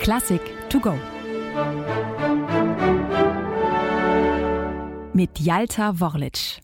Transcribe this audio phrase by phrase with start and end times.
[0.00, 0.94] Klassik to go.
[5.14, 6.60] Mit Jalta Worlic.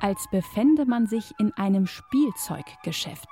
[0.00, 3.28] Als befände man sich in einem Spielzeuggeschäft.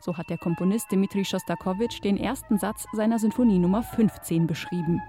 [0.00, 5.02] So hat der Komponist Dmitri Schostakowitsch den ersten Satz seiner Sinfonie Nummer 15 beschrieben.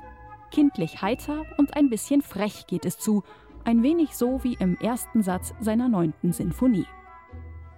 [0.51, 3.23] Kindlich heiter und ein bisschen frech geht es zu,
[3.65, 6.85] ein wenig so wie im ersten Satz seiner neunten Sinfonie.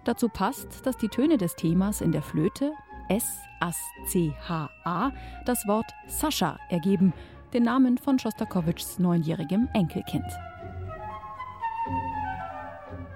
[0.08, 2.72] Dazu passt, dass die Töne des Themas in der Flöte
[3.10, 5.12] S, As, C, H, A
[5.46, 7.14] das Wort Sascha ergeben,
[7.54, 10.24] den Namen von Schostakowitschs neunjährigem Enkelkind.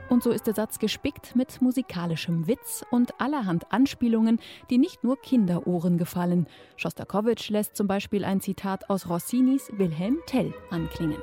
[0.09, 5.15] Und so ist der Satz gespickt mit musikalischem Witz und allerhand Anspielungen, die nicht nur
[5.15, 6.45] Kinderohren gefallen.
[6.75, 11.21] Schostakowitsch lässt zum Beispiel ein Zitat aus Rossinis Wilhelm Tell anklingen.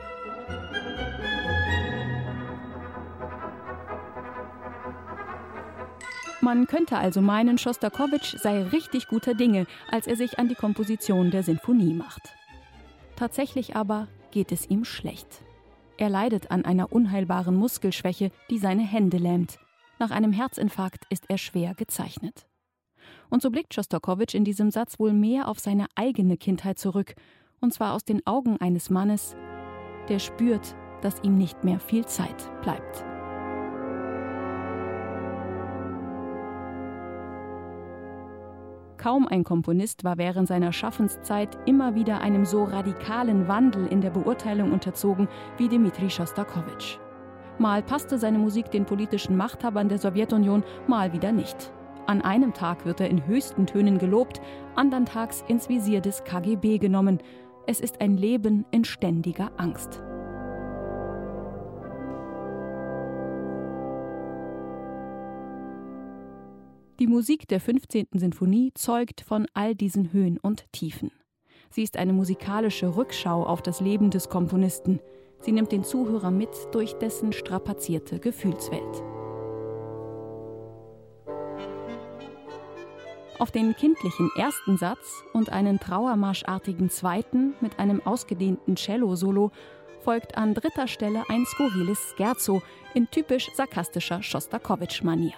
[6.48, 11.30] Man könnte also meinen, Schostakowitsch sei richtig guter Dinge, als er sich an die Komposition
[11.30, 12.22] der Sinfonie macht.
[13.16, 15.42] Tatsächlich aber geht es ihm schlecht.
[15.98, 19.58] Er leidet an einer unheilbaren Muskelschwäche, die seine Hände lähmt.
[19.98, 22.46] Nach einem Herzinfarkt ist er schwer gezeichnet.
[23.28, 27.14] Und so blickt Schostakowitsch in diesem Satz wohl mehr auf seine eigene Kindheit zurück,
[27.60, 29.36] und zwar aus den Augen eines Mannes,
[30.08, 33.04] der spürt, dass ihm nicht mehr viel Zeit bleibt.
[38.98, 44.10] Kaum ein Komponist war während seiner Schaffenszeit immer wieder einem so radikalen Wandel in der
[44.10, 46.98] Beurteilung unterzogen wie Dmitri Schostakowitsch.
[47.58, 51.72] Mal passte seine Musik den politischen Machthabern der Sowjetunion, mal wieder nicht.
[52.06, 54.40] An einem Tag wird er in höchsten Tönen gelobt,
[54.74, 57.18] andern Tags ins Visier des KGB genommen.
[57.66, 60.02] Es ist ein Leben in ständiger Angst.
[66.98, 68.08] Die Musik der 15.
[68.14, 71.12] Sinfonie zeugt von all diesen Höhen und Tiefen.
[71.70, 74.98] Sie ist eine musikalische Rückschau auf das Leben des Komponisten.
[75.38, 79.04] Sie nimmt den Zuhörer mit durch dessen strapazierte Gefühlswelt.
[83.38, 89.52] Auf den kindlichen ersten Satz und einen trauermarschartigen zweiten mit einem ausgedehnten Cello-Solo
[90.00, 92.60] folgt an dritter Stelle ein skurriles Scherzo
[92.94, 95.34] in typisch sarkastischer Schostakowitsch-Manier.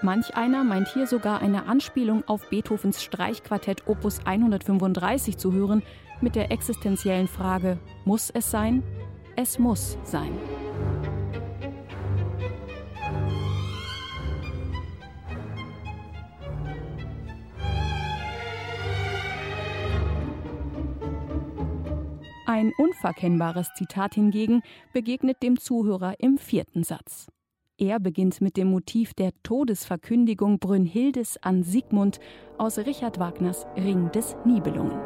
[0.00, 5.82] Manch einer meint hier sogar eine Anspielung auf Beethovens Streichquartett Opus 135 zu hören,
[6.20, 8.84] mit der existenziellen Frage: Muss es sein?
[9.34, 10.30] Es muss sein.
[22.46, 27.26] Ein unverkennbares Zitat hingegen begegnet dem Zuhörer im vierten Satz.
[27.80, 32.18] Er beginnt mit dem Motiv der Todesverkündigung Brünnhildes an Sigmund
[32.56, 34.98] aus Richard Wagners Ring des Nibelungen.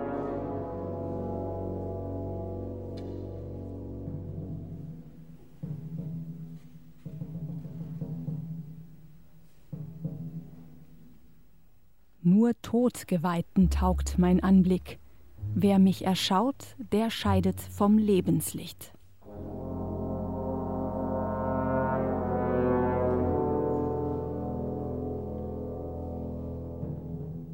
[12.23, 14.99] Nur Todgeweihten taugt mein Anblick.
[15.55, 18.95] Wer mich erschaut, der scheidet vom Lebenslicht.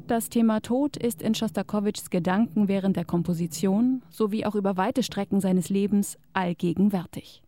[0.09, 5.39] Das Thema Tod ist in Schostakowitschs Gedanken während der Komposition sowie auch über weite Strecken
[5.39, 7.43] seines Lebens allgegenwärtig.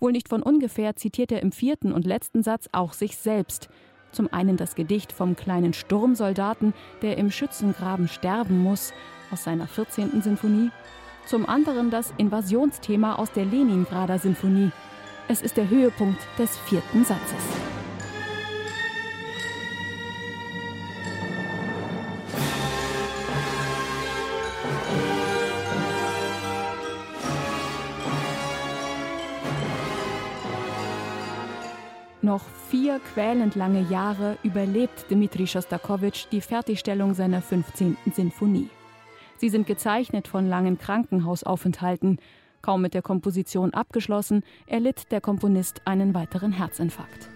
[0.00, 3.68] Wohl nicht von ungefähr zitiert er im vierten und letzten Satz auch sich selbst.
[4.10, 8.94] Zum einen das Gedicht vom kleinen Sturmsoldaten, der im Schützengraben sterben muss,
[9.30, 10.22] aus seiner 14.
[10.22, 10.70] Sinfonie.
[11.26, 14.70] Zum anderen das Invasionsthema aus der Leningrader Sinfonie.
[15.28, 17.81] Es ist der Höhepunkt des vierten Satzes.
[32.24, 37.96] Noch vier quälend lange Jahre überlebt Dmitri Schostakowitsch die Fertigstellung seiner 15.
[38.14, 38.68] Sinfonie.
[39.38, 42.20] Sie sind gezeichnet von langen Krankenhausaufenthalten.
[42.62, 47.28] Kaum mit der Komposition abgeschlossen, erlitt der Komponist einen weiteren Herzinfarkt.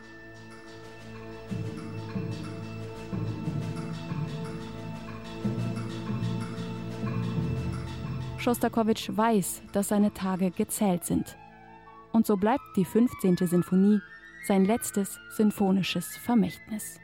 [8.39, 11.37] Schostakowitsch weiß, dass seine Tage gezählt sind.
[12.13, 13.37] Und so bleibt die 15.
[13.39, 14.01] Sinfonie
[14.47, 16.99] sein letztes sinfonisches Vermächtnis.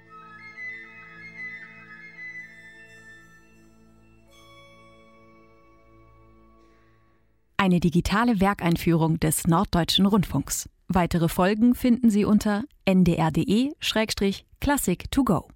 [7.57, 10.69] Eine digitale Werkeinführung des Norddeutschen Rundfunks.
[10.89, 15.49] Weitere Folgen finden Sie unter ndr.de-classic to go.